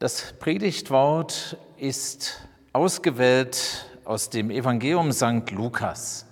[0.00, 5.52] Das Predigtwort ist ausgewählt aus dem Evangelium St.
[5.52, 6.26] Lukas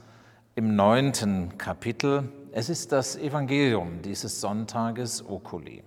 [0.57, 2.29] im neunten Kapitel.
[2.51, 5.85] Es ist das Evangelium dieses Sonntages Oculi.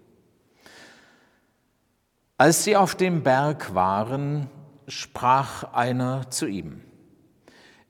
[2.38, 4.50] Als sie auf dem Berg waren,
[4.88, 6.82] sprach einer zu ihm,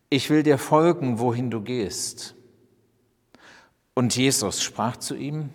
[0.10, 2.34] ich will dir folgen, wohin du gehst.
[3.94, 5.52] Und Jesus sprach zu ihm,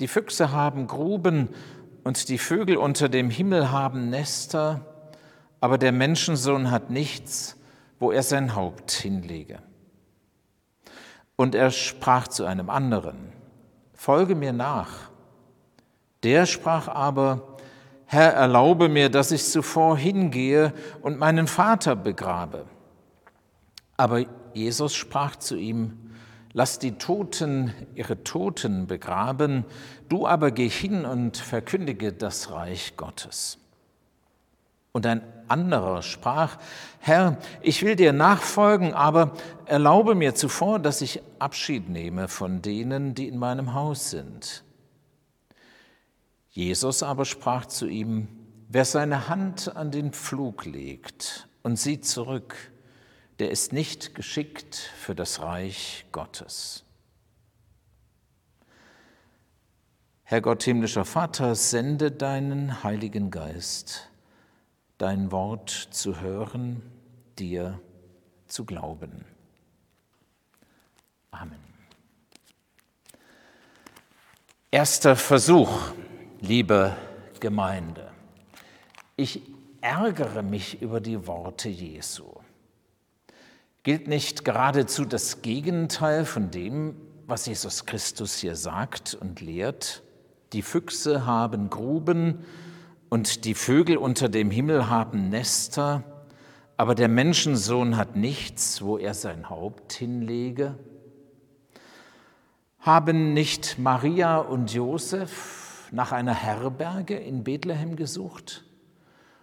[0.00, 1.50] die Füchse haben Gruben
[2.04, 4.80] und die Vögel unter dem Himmel haben Nester,
[5.60, 7.56] aber der Menschensohn hat nichts,
[7.98, 9.58] wo er sein Haupt hinlege.
[11.36, 13.32] Und er sprach zu einem anderen,
[13.94, 15.10] Folge mir nach.
[16.22, 17.56] Der sprach aber,
[18.04, 22.66] Herr, erlaube mir, dass ich zuvor hingehe und meinen Vater begrabe.
[23.96, 26.03] Aber Jesus sprach zu ihm,
[26.56, 29.64] Lass die Toten ihre Toten begraben,
[30.08, 33.58] du aber geh hin und verkündige das Reich Gottes.
[34.92, 36.58] Und ein anderer sprach,
[37.00, 39.32] Herr, ich will dir nachfolgen, aber
[39.66, 44.62] erlaube mir zuvor, dass ich Abschied nehme von denen, die in meinem Haus sind.
[46.50, 48.28] Jesus aber sprach zu ihm,
[48.68, 52.54] wer seine Hand an den Pflug legt und sieht zurück,
[53.38, 56.84] der ist nicht geschickt für das Reich Gottes.
[60.22, 64.08] Herr Gott, himmlischer Vater, sende deinen Heiligen Geist,
[64.98, 66.82] dein Wort zu hören,
[67.38, 67.80] dir
[68.46, 69.24] zu glauben.
[71.30, 71.58] Amen.
[74.70, 75.92] Erster Versuch,
[76.40, 76.96] liebe
[77.40, 78.10] Gemeinde.
[79.16, 79.42] Ich
[79.80, 82.43] ärgere mich über die Worte Jesu.
[83.84, 86.96] Gilt nicht geradezu das Gegenteil von dem,
[87.26, 90.02] was Jesus Christus hier sagt und lehrt?
[90.54, 92.46] Die Füchse haben Gruben
[93.10, 96.02] und die Vögel unter dem Himmel haben Nester,
[96.78, 100.78] aber der Menschensohn hat nichts, wo er sein Haupt hinlege.
[102.78, 108.64] Haben nicht Maria und Josef nach einer Herberge in Bethlehem gesucht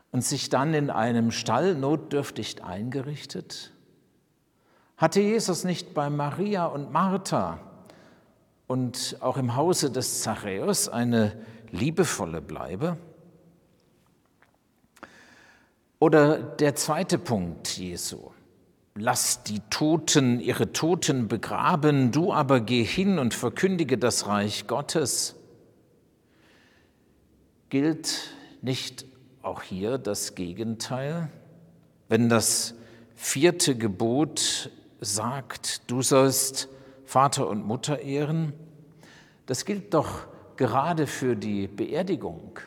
[0.10, 3.74] und sich dann in einem Stall notdürftig eingerichtet?
[5.02, 7.58] Hatte Jesus nicht bei Maria und Martha
[8.68, 11.36] und auch im Hause des Zachäus eine
[11.72, 12.98] liebevolle Bleibe?
[15.98, 18.30] Oder der zweite Punkt Jesu.
[18.94, 25.34] Lass die Toten ihre Toten begraben, du aber geh hin und verkündige das Reich Gottes.
[27.70, 29.06] Gilt nicht
[29.42, 31.32] auch hier das Gegenteil?
[32.08, 32.76] Wenn das
[33.16, 34.70] vierte Gebot
[35.02, 36.70] sagt, du sollst
[37.06, 38.54] Vater und Mutter ehren,
[39.48, 42.60] das gilt doch gerade für die Beerdigung.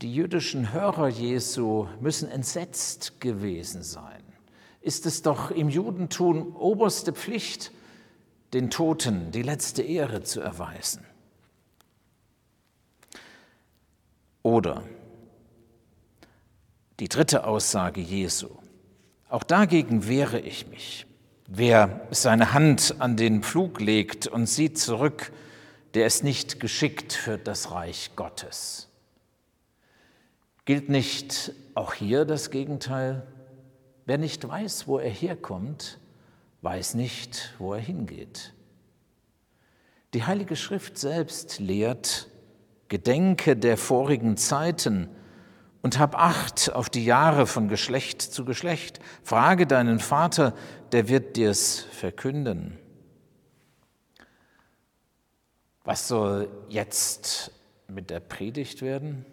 [0.00, 4.22] Die jüdischen Hörer Jesu müssen entsetzt gewesen sein.
[4.80, 7.70] Ist es doch im Judentum oberste Pflicht,
[8.52, 11.04] den Toten die letzte Ehre zu erweisen?
[14.42, 14.82] Oder
[16.98, 18.48] die dritte Aussage Jesu.
[19.32, 21.06] Auch dagegen wehre ich mich.
[21.48, 25.32] Wer seine Hand an den Pflug legt und sieht zurück,
[25.94, 28.90] der ist nicht geschickt für das Reich Gottes.
[30.66, 33.26] Gilt nicht auch hier das Gegenteil?
[34.04, 35.98] Wer nicht weiß, wo er herkommt,
[36.60, 38.52] weiß nicht, wo er hingeht.
[40.12, 42.28] Die Heilige Schrift selbst lehrt,
[42.88, 45.08] Gedenke der vorigen Zeiten,
[45.82, 49.00] und hab Acht auf die Jahre von Geschlecht zu Geschlecht.
[49.22, 50.54] Frage deinen Vater,
[50.92, 52.78] der wird dir's verkünden.
[55.84, 57.50] Was soll jetzt
[57.88, 59.26] mit der Predigt werden?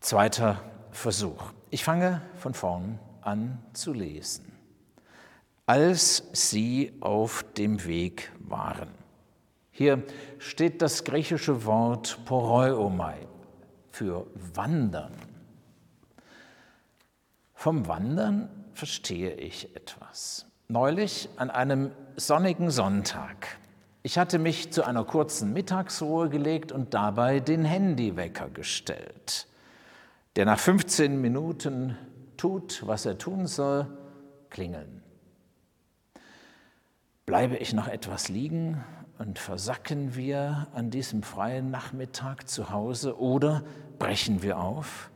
[0.00, 0.62] Zweiter
[0.92, 1.52] Versuch.
[1.68, 4.50] Ich fange von vorn an zu lesen.
[5.66, 9.05] Als sie auf dem Weg waren.
[9.76, 10.02] Hier
[10.38, 13.18] steht das griechische Wort poroiomai
[13.90, 15.12] für wandern.
[17.52, 20.46] Vom Wandern verstehe ich etwas.
[20.68, 23.58] Neulich an einem sonnigen Sonntag
[24.02, 29.46] Ich hatte mich zu einer kurzen Mittagsruhe gelegt und dabei den Handywecker gestellt,
[30.36, 31.98] der nach 15 Minuten
[32.38, 33.86] tut, was er tun soll,
[34.48, 35.02] klingeln.
[37.26, 38.82] Bleibe ich noch etwas liegen
[39.18, 43.62] und versacken wir an diesem freien Nachmittag zu Hause oder
[43.98, 45.10] brechen wir auf?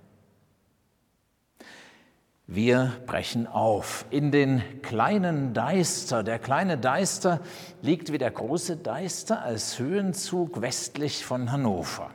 [2.47, 6.25] Wir brechen auf in den kleinen Deister.
[6.25, 7.41] Der kleine Deister
[7.81, 12.11] liegt wie der große Deister als Höhenzug westlich von Hannover.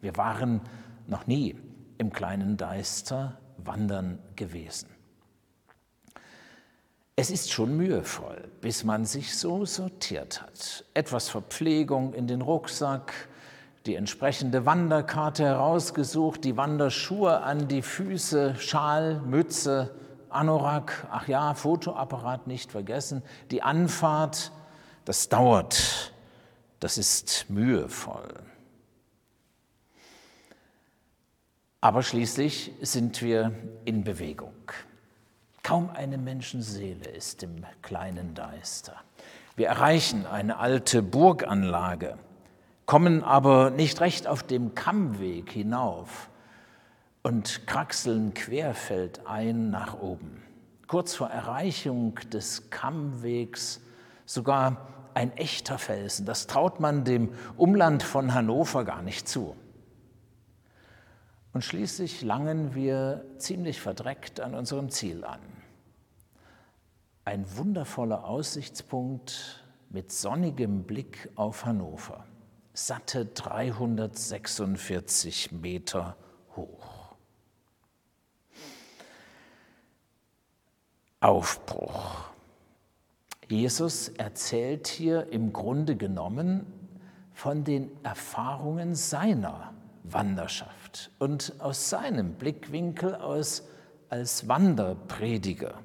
[0.00, 0.60] Wir waren
[1.08, 1.56] noch nie
[1.98, 4.91] im kleinen Deister wandern gewesen.
[7.14, 10.84] Es ist schon mühevoll, bis man sich so sortiert hat.
[10.94, 13.12] Etwas Verpflegung in den Rucksack,
[13.84, 19.94] die entsprechende Wanderkarte herausgesucht, die Wanderschuhe an die Füße, Schal, Mütze,
[20.30, 24.50] Anorak, ach ja, Fotoapparat nicht vergessen, die Anfahrt,
[25.04, 26.14] das dauert,
[26.80, 28.32] das ist mühevoll.
[31.82, 33.52] Aber schließlich sind wir
[33.84, 34.54] in Bewegung.
[35.62, 38.96] Kaum eine Menschenseele ist im kleinen Deister.
[39.56, 42.18] Wir erreichen eine alte Burganlage
[42.86, 46.28] kommen aber nicht recht auf dem Kammweg hinauf
[47.22, 50.42] und kraxeln querfeldein nach oben.
[50.88, 53.80] Kurz vor Erreichung des Kammwegs
[54.26, 56.26] sogar ein echter Felsen.
[56.26, 59.56] Das traut man dem Umland von Hannover gar nicht zu.
[61.54, 65.40] Und schließlich langen wir ziemlich verdreckt an unserem Ziel an.
[67.24, 72.26] Ein wundervoller Aussichtspunkt mit sonnigem Blick auf Hannover
[72.74, 76.16] satte 346 Meter
[76.56, 77.14] hoch.
[81.20, 82.24] Aufbruch.
[83.48, 86.66] Jesus erzählt hier im Grunde genommen
[87.34, 89.72] von den Erfahrungen seiner
[90.02, 93.62] Wanderschaft und aus seinem Blickwinkel aus
[94.08, 95.78] als Wanderprediger.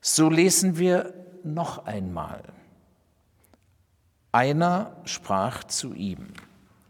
[0.00, 2.42] So lesen wir noch einmal
[4.32, 6.28] einer sprach zu ihm,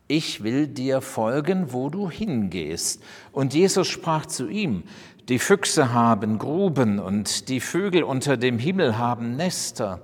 [0.09, 3.03] ich will dir folgen, wo du hingehst.
[3.33, 4.83] Und Jesus sprach zu ihm,
[5.29, 10.03] die Füchse haben Gruben und die Vögel unter dem Himmel haben Nester,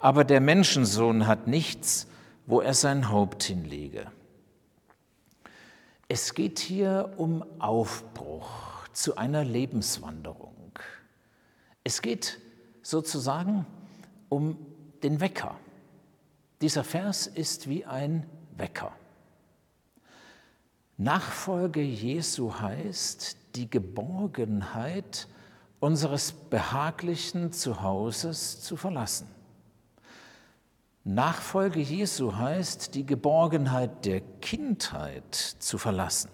[0.00, 2.08] aber der Menschensohn hat nichts,
[2.46, 4.06] wo er sein Haupt hinlege.
[6.08, 10.78] Es geht hier um Aufbruch zu einer Lebenswanderung.
[11.84, 12.40] Es geht
[12.84, 13.66] sozusagen
[14.28, 14.56] um
[15.02, 15.56] den Wecker.
[16.60, 18.26] Dieser Vers ist wie ein
[18.56, 18.92] Wecker.
[20.96, 25.26] Nachfolge Jesu heißt die Geborgenheit
[25.80, 29.26] unseres behaglichen Zuhauses zu verlassen.
[31.02, 36.30] Nachfolge Jesu heißt die Geborgenheit der Kindheit zu verlassen.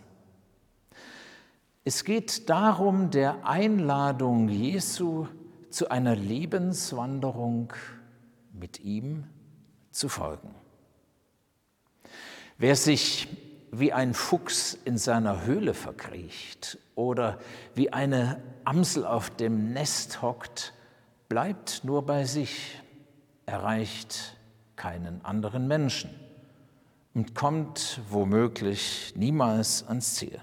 [1.82, 5.26] Es geht darum, der Einladung Jesu
[5.70, 7.72] zu einer Lebenswanderung
[8.52, 9.24] mit ihm
[9.90, 10.54] zu folgen.
[12.58, 13.28] Wer sich
[13.72, 17.38] wie ein Fuchs in seiner Höhle verkriecht oder
[17.74, 20.74] wie eine Amsel auf dem Nest hockt,
[21.28, 22.80] bleibt nur bei sich,
[23.46, 24.36] erreicht
[24.76, 26.10] keinen anderen Menschen
[27.14, 30.40] und kommt womöglich niemals ans Ziel.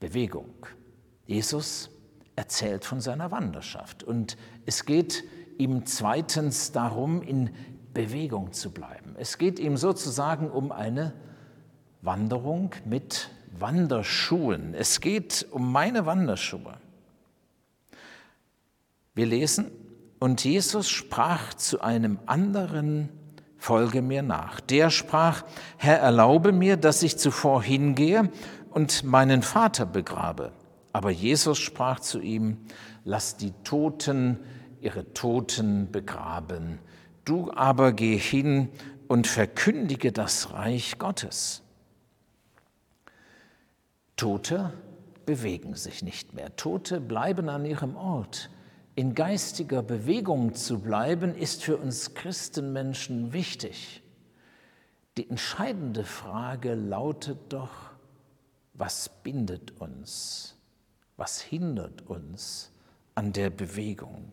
[0.00, 0.66] Bewegung.
[1.26, 1.90] Jesus
[2.34, 4.02] erzählt von seiner Wanderschaft.
[4.02, 5.24] Und es geht
[5.58, 7.50] ihm zweitens darum, in
[7.92, 9.14] Bewegung zu bleiben.
[9.18, 11.12] Es geht ihm sozusagen um eine
[12.02, 14.74] Wanderung mit Wanderschuhen.
[14.74, 16.78] Es geht um meine Wanderschuhe.
[19.14, 19.70] Wir lesen,
[20.18, 23.08] und Jesus sprach zu einem anderen,
[23.56, 24.60] folge mir nach.
[24.60, 25.44] Der sprach,
[25.78, 28.30] Herr, erlaube mir, dass ich zuvor hingehe
[28.70, 30.52] und meinen Vater begrabe.
[30.92, 32.58] Aber Jesus sprach zu ihm,
[33.04, 34.38] lass die Toten
[34.80, 36.78] ihre Toten begraben.
[37.24, 38.70] Du aber geh hin
[39.08, 41.62] und verkündige das Reich Gottes.
[44.16, 44.72] Tote
[45.26, 46.56] bewegen sich nicht mehr.
[46.56, 48.50] Tote bleiben an ihrem Ort.
[48.96, 54.02] In geistiger Bewegung zu bleiben, ist für uns Christenmenschen wichtig.
[55.16, 57.89] Die entscheidende Frage lautet doch,
[58.74, 60.56] was bindet uns?
[61.16, 62.70] Was hindert uns
[63.14, 64.32] an der Bewegung?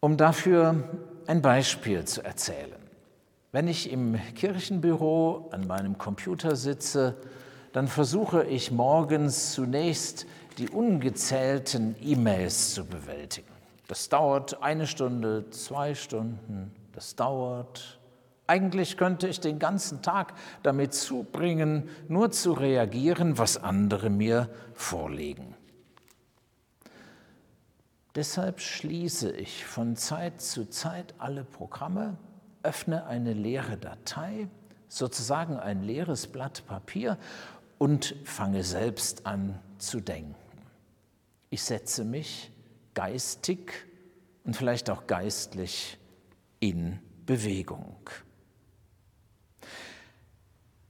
[0.00, 0.88] Um dafür
[1.26, 2.80] ein Beispiel zu erzählen.
[3.52, 7.16] Wenn ich im Kirchenbüro an meinem Computer sitze,
[7.72, 10.26] dann versuche ich morgens zunächst
[10.58, 13.48] die ungezählten E-Mails zu bewältigen.
[13.88, 17.99] Das dauert eine Stunde, zwei Stunden, das dauert.
[18.50, 25.54] Eigentlich könnte ich den ganzen Tag damit zubringen, nur zu reagieren, was andere mir vorlegen.
[28.16, 32.16] Deshalb schließe ich von Zeit zu Zeit alle Programme,
[32.64, 34.48] öffne eine leere Datei,
[34.88, 37.18] sozusagen ein leeres Blatt Papier
[37.78, 40.34] und fange selbst an zu denken.
[41.50, 42.50] Ich setze mich
[42.94, 43.86] geistig
[44.42, 45.98] und vielleicht auch geistlich
[46.58, 47.94] in Bewegung.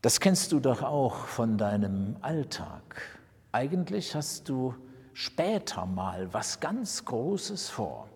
[0.03, 3.03] Das kennst du doch auch von deinem Alltag.
[3.53, 4.75] Eigentlich hast du
[5.13, 8.09] später mal was ganz Großes vor.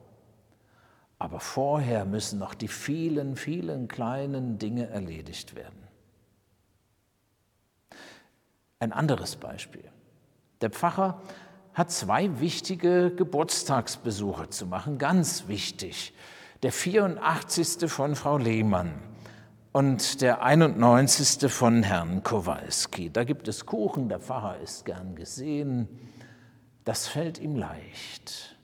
[1.19, 5.88] Aber vorher müssen noch die vielen, vielen kleinen Dinge erledigt werden.
[8.79, 9.85] Ein anderes Beispiel.
[10.61, 11.23] Der Pfarrer
[11.75, 16.14] hat zwei wichtige Geburtstagsbesuche zu machen, ganz wichtig.
[16.62, 17.91] Der 84.
[17.91, 18.95] von Frau Lehmann
[19.75, 21.50] und der 91.
[21.52, 23.11] von Herrn Kowalski.
[23.11, 25.88] Da gibt es Kuchen, der Pfarrer ist gern gesehen.
[26.85, 28.57] Das fällt ihm leicht.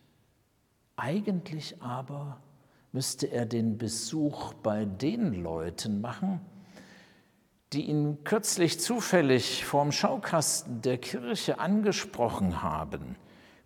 [0.94, 2.40] Eigentlich aber
[2.92, 6.40] müsste er den Besuch bei den Leuten machen,
[7.72, 13.16] die ihn kürzlich zufällig vorm Schaukasten der Kirche angesprochen haben.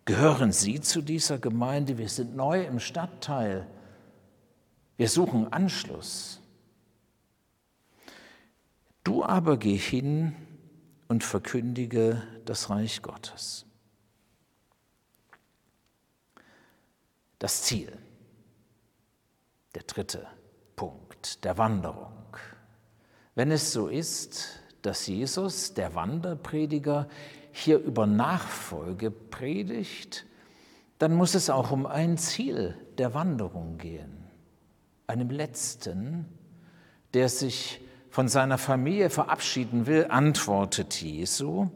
[0.05, 1.99] Gehören Sie zu dieser Gemeinde?
[1.99, 3.67] Wir sind neu im Stadtteil.
[4.97, 6.41] Wir suchen Anschluss.
[9.05, 10.35] Du aber geh hin
[11.07, 13.67] und verkündige das Reich Gottes.
[17.37, 17.95] Das Ziel,
[19.75, 20.25] der dritte
[20.75, 22.35] Punkt der Wanderung.
[23.35, 27.07] Wenn es so ist, dass Jesus, der Wanderprediger,
[27.51, 30.25] hier über Nachfolge predigt,
[30.97, 34.31] dann muss es auch um ein Ziel der Wanderung gehen,
[35.05, 36.25] einem letzten,
[37.13, 37.84] der sich
[38.15, 41.67] von seiner Familie verabschieden will, antwortet Jesu,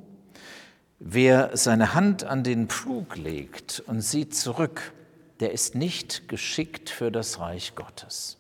[0.98, 4.94] wer seine Hand an den Pflug legt und sieht zurück,
[5.42, 8.38] der ist nicht geschickt für das Reich Gottes.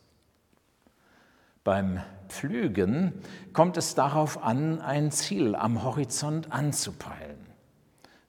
[1.65, 3.12] Beim Pflügen
[3.51, 7.48] kommt es darauf an, ein Ziel am Horizont anzupeilen.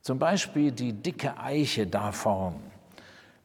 [0.00, 2.56] Zum Beispiel die dicke Eiche da vorn.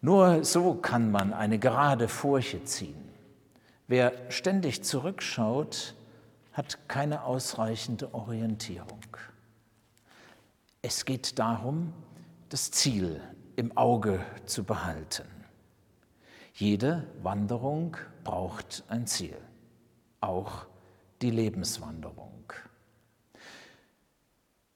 [0.02, 3.10] Nur so kann man eine gerade Furche ziehen.
[3.88, 5.94] Wer ständig zurückschaut,
[6.56, 9.18] hat keine ausreichende Orientierung.
[10.82, 11.94] Es geht darum,
[12.48, 13.22] das Ziel
[13.58, 15.28] im Auge zu behalten.
[16.54, 19.38] Jede Wanderung braucht ein Ziel
[20.22, 20.66] auch
[21.22, 22.54] die Lebenswanderung.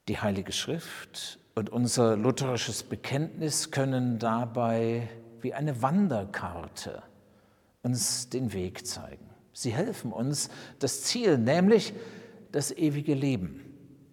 [0.06, 5.08] Die Heilige Schrift und unser lutherisches Bekenntnis können dabei
[5.40, 7.02] wie eine Wanderkarte
[7.82, 9.29] uns den Weg zeigen.
[9.52, 11.92] Sie helfen uns, das Ziel, nämlich
[12.52, 13.64] das ewige Leben,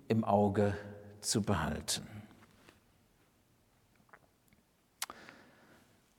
[0.07, 0.75] im Auge
[1.21, 2.07] zu behalten.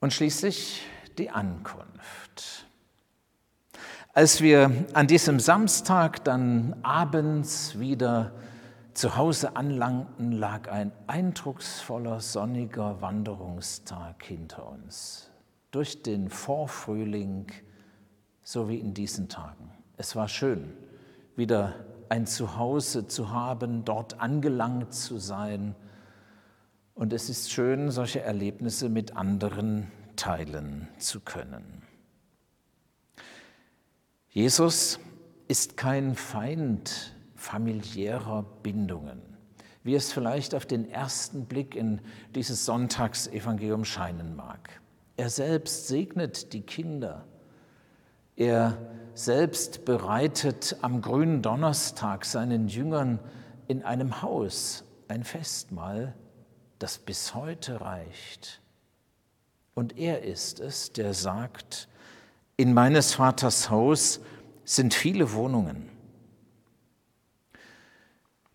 [0.01, 0.83] Und schließlich
[1.19, 2.67] die Ankunft.
[4.15, 8.33] Als wir an diesem Samstag dann abends wieder
[8.95, 15.31] zu Hause anlangten, lag ein eindrucksvoller sonniger Wanderungstag hinter uns.
[15.71, 17.47] Durch den Vorfrühling,
[18.49, 19.71] so wie in diesen Tagen.
[19.99, 20.73] Es war schön,
[21.37, 21.75] wieder
[22.09, 25.75] ein Zuhause zu haben, dort angelangt zu sein.
[26.95, 31.83] Und es ist schön, solche Erlebnisse mit anderen teilen zu können.
[34.31, 34.99] Jesus
[35.47, 39.21] ist kein Feind familiärer Bindungen,
[39.83, 42.00] wie es vielleicht auf den ersten Blick in
[42.35, 44.81] dieses Sonntagsevangelium scheinen mag.
[45.19, 47.26] Er selbst segnet die Kinder.
[48.38, 48.78] Er
[49.14, 53.18] selbst bereitet am grünen Donnerstag seinen Jüngern
[53.66, 56.14] in einem Haus ein Festmahl,
[56.78, 58.61] das bis heute reicht.
[59.75, 61.88] Und er ist es, der sagt,
[62.57, 64.21] in meines Vaters Haus
[64.64, 65.88] sind viele Wohnungen.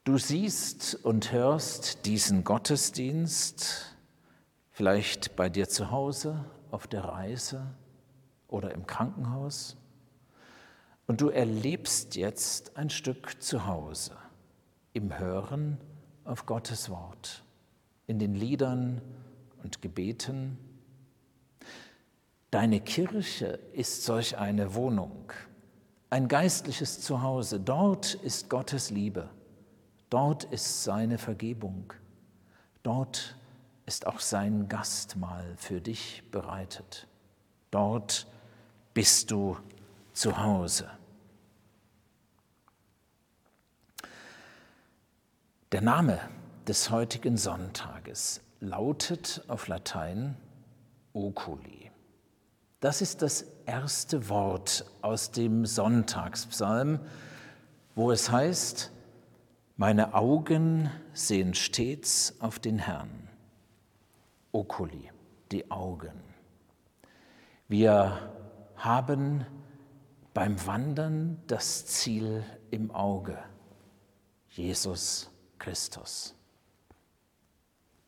[0.05, 3.97] Du siehst und hörst diesen Gottesdienst
[4.71, 7.75] vielleicht bei dir zu Hause, auf der Reise
[8.53, 9.75] oder im Krankenhaus.
[11.07, 14.15] Und du erlebst jetzt ein Stück zu Hause
[14.93, 15.77] im Hören
[16.23, 17.43] auf Gottes Wort,
[18.07, 19.01] in den Liedern
[19.63, 20.57] und Gebeten
[22.53, 25.31] Deine Kirche ist solch eine Wohnung,
[26.11, 27.59] ein geistliches Zuhause.
[27.59, 29.27] Dort ist Gottes Liebe,
[30.11, 31.93] dort ist seine Vergebung,
[32.83, 33.35] dort
[33.87, 37.07] ist auch sein Gastmahl für dich bereitet.
[37.71, 38.27] Dort
[38.93, 39.57] bist du
[40.13, 40.89] zu Hause.
[45.71, 46.19] Der Name
[46.67, 50.37] des heutigen Sonntages lautet auf Latein
[51.13, 51.89] Oculi.
[52.79, 56.99] Das ist das erste Wort aus dem Sonntagspsalm,
[57.95, 58.91] wo es heißt,
[59.77, 63.29] meine Augen sehen stets auf den Herrn.
[64.51, 65.09] Oculi,
[65.51, 66.13] die Augen.
[67.67, 68.31] Wir
[68.83, 69.45] haben
[70.33, 73.37] beim Wandern das Ziel im Auge,
[74.49, 76.35] Jesus Christus.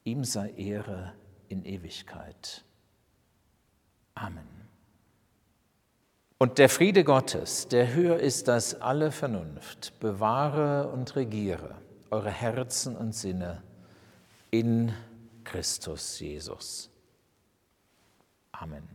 [0.04, 1.14] Ihm sei Ehre
[1.48, 2.64] in Ewigkeit.
[4.16, 4.48] Amen.
[6.38, 11.76] Und der Friede Gottes, der höher ist als alle Vernunft, bewahre und regiere
[12.12, 13.64] eure Herzen und Sinne
[14.52, 14.94] in
[15.44, 16.90] Christus Jesus.
[18.52, 18.95] Amen.